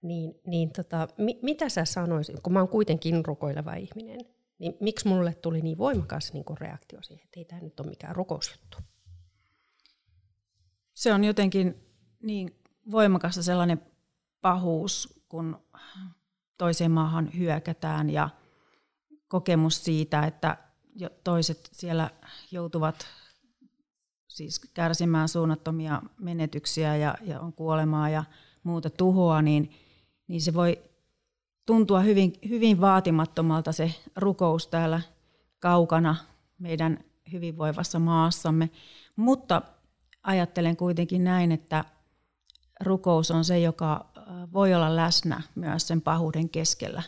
[0.03, 4.21] Niin, niin tota, mi, mitä sä sanoisit, kun mä oon kuitenkin rukoileva ihminen,
[4.59, 8.17] niin miksi mulle tuli niin voimakas niin reaktio siihen, että ei tämä nyt ole mikään
[8.17, 8.79] rukousjuttu?
[10.93, 11.75] Se on jotenkin
[12.23, 13.92] niin voimakasta sellainen
[14.43, 15.59] pahuus, kun
[16.59, 18.29] toiseen maahan hyökätään ja
[19.29, 20.59] kokemus siitä, että
[21.25, 22.11] toiset siellä
[22.51, 23.07] joutuvat
[24.29, 28.25] siis kärsimään suunnattomia menetyksiä ja, ja on kuolemaa ja
[28.63, 29.71] muuta tuhoa, niin,
[30.29, 30.83] niin se voi
[31.67, 35.01] tuntua hyvin, hyvin vaatimattomalta se rukous täällä
[35.59, 36.17] kaukana
[36.59, 38.71] meidän hyvinvoivassa maassamme.
[39.17, 39.63] Mutta
[40.23, 41.85] ajattelen kuitenkin näin, että
[42.81, 44.12] rukous on se, joka
[44.53, 47.03] voi olla läsnä myös sen pahuuden keskellä.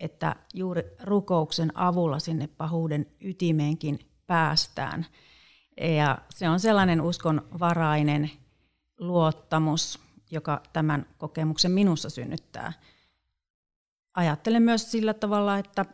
[0.00, 5.06] Että juuri rukouksen avulla sinne pahuuden ytimeenkin päästään.
[5.80, 8.30] Ja se on sellainen uskonvarainen
[8.98, 10.00] luottamus,
[10.30, 12.72] joka tämän kokemuksen minussa synnyttää.
[14.14, 15.84] Ajattelen myös sillä tavalla, että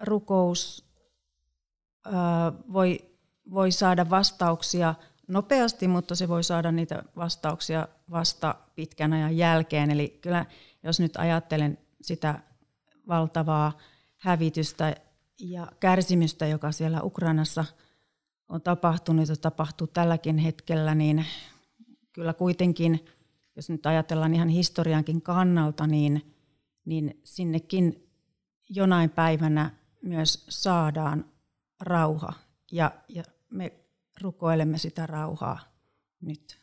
[0.00, 0.90] rukous
[2.72, 2.98] voi,
[3.50, 4.94] voi saada vastauksia
[5.30, 9.90] nopeasti, mutta se voi saada niitä vastauksia vasta pitkän ajan jälkeen.
[9.90, 10.46] Eli kyllä
[10.82, 12.38] jos nyt ajattelen sitä
[13.08, 13.78] valtavaa
[14.16, 14.96] hävitystä
[15.40, 17.64] ja kärsimystä, joka siellä Ukrainassa
[18.48, 21.26] on tapahtunut ja tapahtuu tälläkin hetkellä, niin
[22.12, 23.04] kyllä kuitenkin,
[23.56, 26.34] jos nyt ajatellaan ihan historiankin kannalta, niin,
[26.84, 28.08] niin sinnekin
[28.68, 29.70] jonain päivänä
[30.02, 31.24] myös saadaan
[31.80, 32.32] rauha.
[32.72, 33.72] Ja, ja me
[34.20, 35.60] rukoilemme sitä rauhaa
[36.20, 36.58] nyt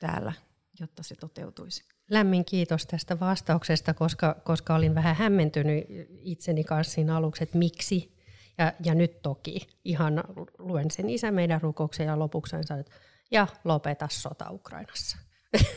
[0.00, 0.32] täällä,
[0.80, 1.84] jotta se toteutuisi.
[2.10, 5.84] Lämmin kiitos tästä vastauksesta, koska, koska olin vähän hämmentynyt
[6.22, 8.18] itseni kanssa siinä aluksi, että miksi.
[8.58, 10.24] Ja, ja nyt toki ihan
[10.58, 12.92] luen sen isä meidän rukouksen ja lopuksi sanoin, että
[13.30, 15.18] ja lopeta sota Ukrainassa.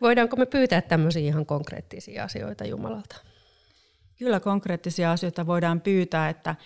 [0.00, 3.16] Voidaanko me pyytää tämmöisiä ihan konkreettisia asioita Jumalalta?
[4.18, 6.56] Kyllä konkreettisia asioita voidaan pyytää, että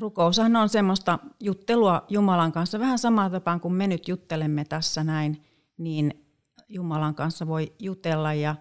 [0.00, 5.44] rukoushan on semmoista juttelua Jumalan kanssa vähän samalla tapaan kuin me nyt juttelemme tässä näin,
[5.78, 6.26] niin
[6.68, 8.56] Jumalan kanssa voi jutella ja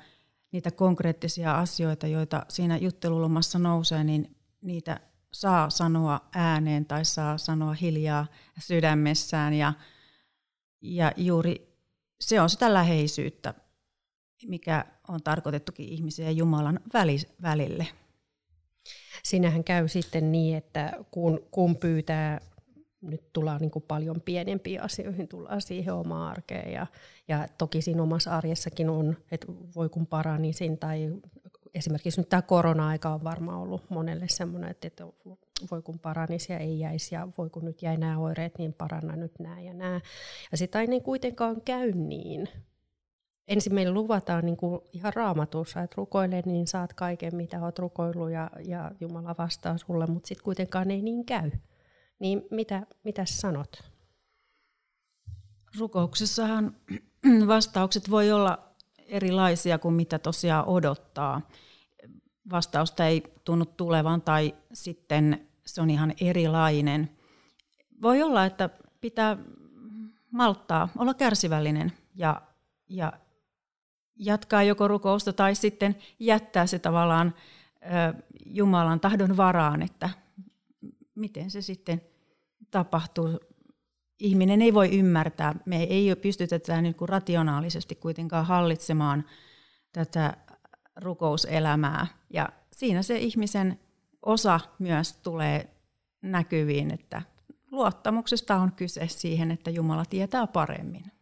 [0.52, 5.00] niitä konkreettisia asioita, joita siinä juttelulomassa nousee, niin niitä
[5.34, 8.26] saa sanoa ääneen tai saa sanoa hiljaa
[8.60, 9.74] sydämessään ja,
[10.82, 11.78] ja juuri
[12.22, 13.54] se on sitä läheisyyttä,
[14.48, 16.80] mikä on tarkoitettukin ihmisen ja Jumalan
[17.42, 17.88] välille.
[19.28, 22.42] Siinähän käy sitten niin, että kun, kun pyytää
[23.02, 26.88] nyt tullaan niin paljon pienempiin asioihin, tullaan siihen omaan arkeen ja,
[27.28, 31.14] ja toki siinä omassa arjessakin on, että voi kun paranisin tai
[31.74, 35.06] esimerkiksi nyt tämä korona-aika on varmaan ollut monelle semmoinen, että, että
[35.72, 39.16] voi kun paranisi ja ei jäisi ja voi kun nyt jäi nämä oireet, niin paranna
[39.16, 40.02] nyt nämä ja nämä.
[40.52, 42.50] Ja sitä ei niin kuitenkaan käy niin,
[43.48, 48.32] ensin meille luvataan niin kuin ihan raamatussa, että rukoile, niin saat kaiken, mitä olet rukoillut
[48.32, 51.52] ja, ja Jumala vastaa sulle, mutta sitten kuitenkaan ei niin käy.
[52.20, 53.84] Niin mitä, mitä sanot?
[55.80, 56.76] Rukouksessahan
[57.48, 58.60] vastaukset voi olla
[58.98, 61.42] erilaisia kuin mitä tosiaan odottaa.
[62.52, 67.10] Vastausta ei tunnu tulevan tai sitten se on ihan erilainen.
[68.02, 68.70] Voi olla, että
[69.02, 69.38] pitää
[70.32, 72.42] malttaa, olla kärsivällinen ja,
[72.90, 73.14] ja
[74.20, 77.34] jatkaa joko rukousta tai sitten jättää se tavallaan
[78.46, 80.10] Jumalan tahdon varaan, että
[81.16, 82.02] miten se sitten
[82.72, 83.40] tapahtuu.
[84.20, 89.26] Ihminen ei voi ymmärtää, me ei pystytä tätä niin kuin rationaalisesti kuitenkaan hallitsemaan
[89.92, 90.38] tätä
[90.96, 92.08] rukouselämää.
[92.30, 93.80] Ja siinä se ihmisen
[94.22, 95.70] osa myös tulee
[96.22, 97.22] näkyviin, että
[97.72, 101.17] luottamuksesta on kyse siihen, että Jumala tietää paremmin.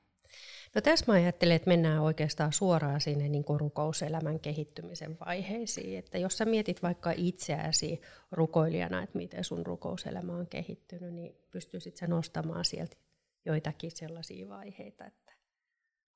[0.75, 5.99] No tässä mä ajattelen, että mennään oikeastaan suoraan sinne niin kuin rukouselämän kehittymisen vaiheisiin.
[5.99, 11.97] Että jos sä mietit vaikka itseäsi rukoilijana, että miten sun rukouselämä on kehittynyt, niin pystyisit
[11.97, 12.97] sä nostamaan sieltä
[13.45, 15.31] joitakin sellaisia vaiheita, että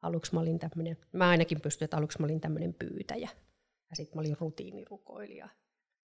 [0.01, 3.29] aluksi mä olin tämmöinen, mä ainakin pystyin, että aluksi mä olin tämmöinen pyytäjä.
[3.89, 5.49] Ja sitten mä olin rutiinirukoilija.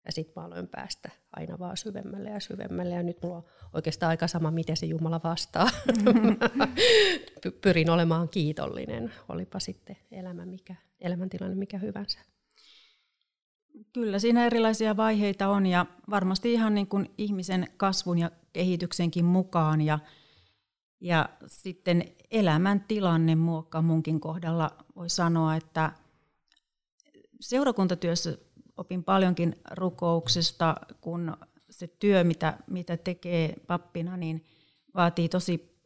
[0.05, 2.95] Ja sitten mä aloin päästä aina vaan syvemmälle ja syvemmälle.
[2.95, 5.69] Ja nyt mulla on oikeastaan aika sama, miten se Jumala vastaa.
[7.61, 12.19] Pyrin olemaan kiitollinen, olipa sitten elämä mikä, elämäntilanne mikä hyvänsä.
[13.93, 19.81] Kyllä, siinä erilaisia vaiheita on ja varmasti ihan niin kuin ihmisen kasvun ja kehityksenkin mukaan.
[19.81, 19.99] Ja,
[21.01, 24.71] ja sitten elämäntilanne muokkaa munkin kohdalla.
[24.95, 25.91] Voi sanoa, että
[27.39, 28.37] seurakuntatyössä
[28.77, 31.37] opin paljonkin rukouksesta, kun
[31.69, 34.45] se työ, mitä, mitä tekee pappina, niin
[34.95, 35.79] vaatii tosi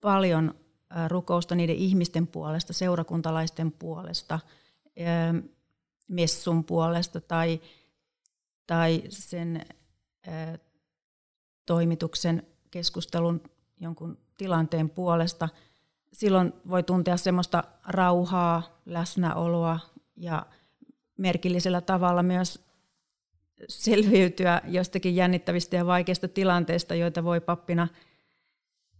[0.00, 0.54] paljon
[1.08, 4.40] rukousta niiden ihmisten puolesta, seurakuntalaisten puolesta,
[6.08, 7.60] messun puolesta tai,
[8.66, 9.66] tai sen
[11.66, 13.42] toimituksen keskustelun
[13.80, 15.48] jonkun tilanteen puolesta.
[16.12, 19.80] Silloin voi tuntea semmoista rauhaa, läsnäoloa
[20.16, 20.46] ja
[21.16, 22.68] merkillisellä tavalla myös
[23.68, 27.88] selviytyä jostakin jännittävistä ja vaikeista tilanteista, joita voi pappina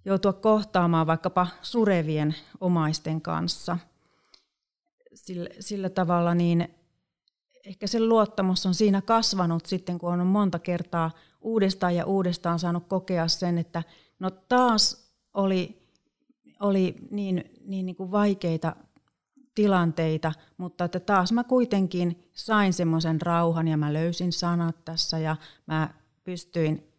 [0.08, 3.78] joutua kohtaamaan vaikkapa surevien omaisten kanssa.
[5.14, 6.68] Sillä, sillä tavalla niin
[7.66, 12.86] ehkä se luottamus on siinä kasvanut sitten, kun on monta kertaa uudestaan ja uudestaan saanut
[12.88, 13.82] kokea sen, että
[14.18, 15.88] no taas oli,
[16.60, 18.76] oli niin, niin, niin kuin vaikeita
[19.54, 25.36] tilanteita, mutta että taas mä kuitenkin sain semmoisen rauhan ja mä löysin sanat tässä ja
[25.66, 25.94] mä
[26.24, 26.92] pystyin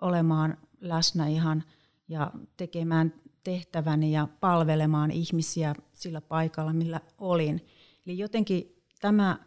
[0.00, 1.64] olemaan läsnä ihan
[2.08, 7.66] ja tekemään tehtäväni ja palvelemaan ihmisiä sillä paikalla, millä olin.
[8.06, 9.38] Eli jotenkin tämä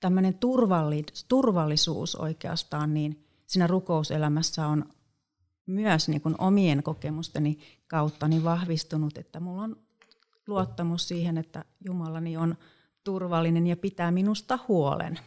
[0.00, 0.38] tämmöinen
[1.28, 4.84] turvallisuus oikeastaan niin siinä rukouselämässä on
[5.66, 9.76] myös niin kuin omien kokemusteni kautta niin vahvistunut, että mulla on
[10.46, 12.56] luottamus siihen, että Jumalani on
[13.04, 15.18] turvallinen ja pitää minusta huolen.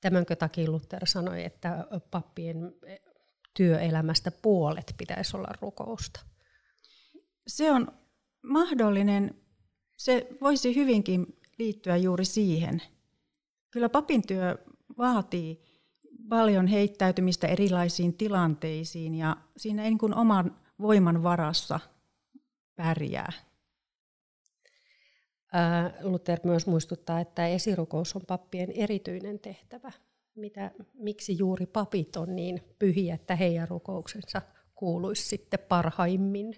[0.00, 2.74] Tämänkö takia Luther sanoi, että pappien
[3.54, 6.20] työelämästä puolet pitäisi olla rukousta?
[7.46, 7.88] Se on
[8.42, 9.34] mahdollinen.
[9.96, 11.26] Se voisi hyvinkin
[11.58, 12.82] liittyä juuri siihen.
[13.70, 14.58] Kyllä papin työ
[14.98, 15.64] vaatii
[16.28, 21.80] paljon heittäytymistä erilaisiin tilanteisiin ja siinä ei niin kuin oman voiman varassa
[22.76, 23.32] pärjää.
[26.02, 29.92] Luther myös muistuttaa, että esirukous on pappien erityinen tehtävä.
[30.36, 34.42] Mitä, miksi juuri papit on niin pyhiä, että heidän rukouksensa
[34.74, 36.54] kuuluisi sitten parhaimmin?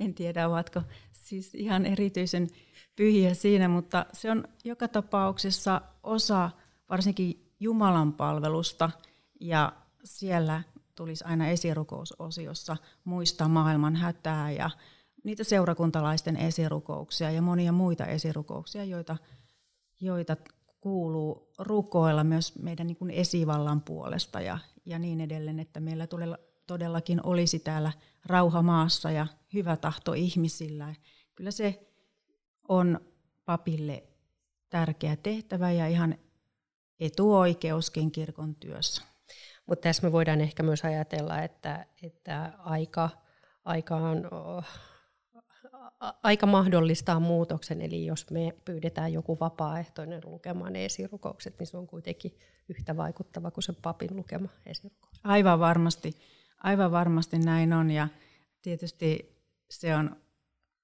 [0.00, 2.48] En tiedä, ovatko siis ihan erityisen
[2.96, 6.50] pyhiä siinä, mutta se on joka tapauksessa osa
[6.90, 8.90] varsinkin Jumalan palvelusta
[9.40, 9.72] ja
[10.04, 10.62] siellä
[10.94, 14.70] tulisi aina esirukousosiossa muistaa maailman hätää ja
[15.24, 19.16] niitä seurakuntalaisten esirukouksia ja monia muita esirukouksia, joita,
[20.00, 20.36] joita
[20.86, 26.06] kuuluu rukoilla myös meidän niin kuin esivallan puolesta ja, ja niin edelleen, että meillä
[26.66, 27.92] todellakin olisi täällä
[28.26, 30.94] rauha maassa ja hyvä tahto ihmisillä.
[31.34, 31.88] Kyllä se
[32.68, 33.00] on
[33.44, 34.02] papille
[34.70, 36.18] tärkeä tehtävä ja ihan
[37.00, 39.02] etuoikeuskin kirkon työssä.
[39.66, 43.10] Mutta tässä me voidaan ehkä myös ajatella, että, että aika,
[43.64, 44.28] aika on
[46.22, 51.86] aika mahdollistaa muutoksen, eli jos me pyydetään joku vapaaehtoinen lukemaan ne esirukoukset, niin se on
[51.86, 52.38] kuitenkin
[52.68, 55.20] yhtä vaikuttava kuin se papin lukema esirukous.
[55.24, 56.12] Aivan varmasti,
[56.58, 58.08] aivan varmasti näin on, ja
[58.62, 59.36] tietysti
[59.70, 60.16] se on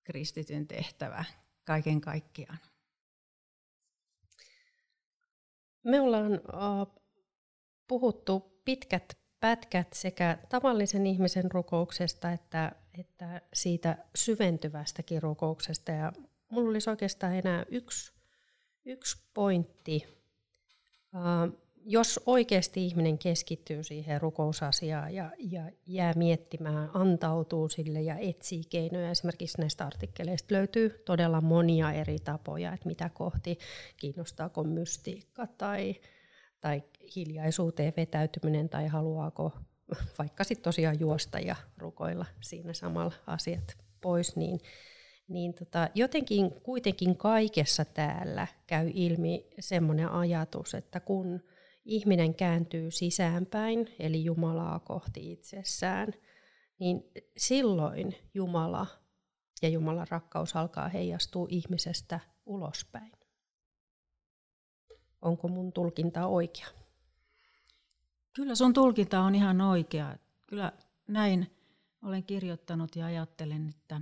[0.05, 1.25] kristityn tehtävä
[1.65, 2.59] kaiken kaikkiaan.
[5.85, 7.03] Me ollaan uh,
[7.89, 15.93] puhuttu pitkät pätkät sekä tavallisen ihmisen rukouksesta että, että siitä syventyvästäkin rukouksesta.
[15.93, 16.13] Ja
[16.51, 18.13] mulla olisi oikeastaan enää yksi,
[18.85, 20.07] yksi pointti.
[21.85, 29.11] Jos oikeasti ihminen keskittyy siihen rukousasiaan ja, ja jää miettimään, antautuu sille ja etsii keinoja,
[29.11, 33.59] esimerkiksi näistä artikkeleista löytyy todella monia eri tapoja, että mitä kohti,
[33.97, 35.95] kiinnostaako mystiikka tai,
[36.61, 36.83] tai
[37.17, 39.53] hiljaisuuteen vetäytyminen tai haluaako
[40.19, 44.61] vaikka sitten tosiaan juosta ja rukoilla siinä samalla asiat pois, niin,
[45.29, 51.41] niin tota, jotenkin kuitenkin kaikessa täällä käy ilmi semmoinen ajatus, että kun
[51.85, 56.13] ihminen kääntyy sisäänpäin, eli Jumalaa kohti itsessään,
[56.79, 58.87] niin silloin Jumala
[59.63, 63.13] ja Jumalan rakkaus alkaa heijastua ihmisestä ulospäin.
[65.23, 66.82] Onko mun tulkinta oikea?
[68.33, 70.17] Kyllä sun tulkinta on ihan oikea.
[70.47, 70.73] Kyllä
[71.09, 71.51] näin
[72.03, 74.01] olen kirjoittanut ja ajattelen, että,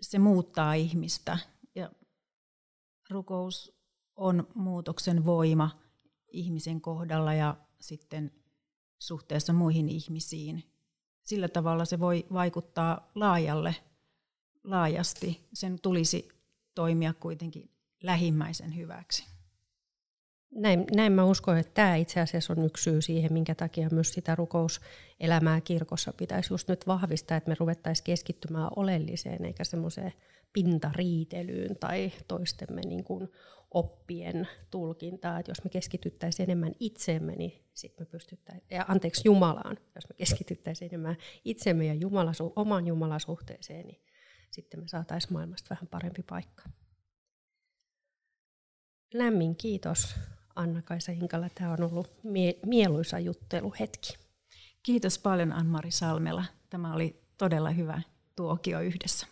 [0.00, 1.38] se muuttaa ihmistä
[1.74, 1.90] ja
[3.10, 3.80] rukous
[4.16, 5.80] on muutoksen voima
[6.28, 8.32] ihmisen kohdalla ja sitten
[8.98, 10.64] suhteessa muihin ihmisiin.
[11.22, 13.76] Sillä tavalla se voi vaikuttaa laajalle,
[14.64, 15.48] laajasti.
[15.52, 16.28] Sen tulisi
[16.74, 17.70] toimia kuitenkin
[18.02, 19.39] lähimmäisen hyväksi.
[20.54, 24.12] Näin, näin mä uskon, että tämä itse asiassa on yksi syy siihen, minkä takia myös
[24.12, 30.12] sitä rukouselämää kirkossa pitäisi just nyt vahvistaa, että me ruvettaisiin keskittymään oleelliseen eikä semmoiseen
[30.52, 33.28] pintariitelyyn tai toistemme niin kuin
[33.70, 35.38] oppien tulkintaa.
[35.38, 40.14] Että jos me keskityttäisiin enemmän itseemme, niin sitten me pystyttäisiin, ja anteeksi Jumalaan, jos me
[40.16, 44.02] keskityttäisiin enemmän itsemme ja Jumalasu, oman Jumalasuhteeseen, niin
[44.50, 46.62] sitten me saataisiin maailmasta vähän parempi paikka.
[49.14, 50.14] Lämmin kiitos
[50.56, 51.48] Anna-Kaisa Hinkala.
[51.54, 54.18] Tämä on ollut mie- mieluisa jutteluhetki.
[54.82, 56.44] Kiitos paljon Anmari Salmela.
[56.70, 58.02] Tämä oli todella hyvä
[58.36, 59.26] tuokio yhdessä.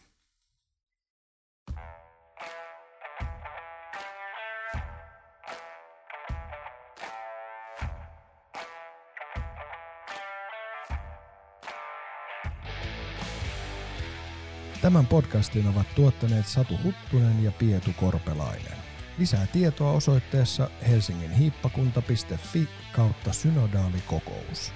[14.82, 18.78] Tämän podcastin ovat tuottaneet Satu Huttunen ja Pietu Korpelainen.
[19.18, 24.72] Lisää tietoa osoitteessa helsingin hiippakunta.fi kautta synodaalikokous.